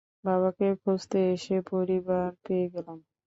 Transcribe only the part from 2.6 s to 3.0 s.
গেলাম।